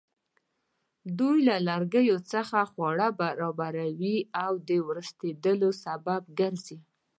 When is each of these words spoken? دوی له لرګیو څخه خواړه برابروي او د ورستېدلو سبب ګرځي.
دوی 1.19 1.37
له 1.49 1.55
لرګیو 1.67 2.17
څخه 2.33 2.59
خواړه 2.71 3.07
برابروي 3.21 4.17
او 4.43 4.51
د 4.69 4.69
ورستېدلو 4.87 5.69
سبب 5.85 6.21
ګرځي. 6.39 6.77